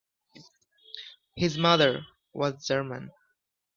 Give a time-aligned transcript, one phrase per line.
[1.35, 3.11] His mother was German.